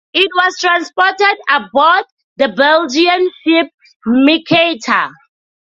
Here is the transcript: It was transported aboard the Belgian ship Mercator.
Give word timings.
It 0.15 0.31
was 0.33 0.57
transported 0.57 1.37
aboard 1.47 2.05
the 2.37 2.47
Belgian 2.47 3.29
ship 3.45 3.69
Mercator. 4.03 5.11